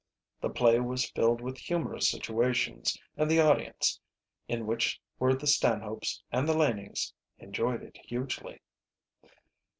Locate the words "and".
3.17-3.29, 6.31-6.49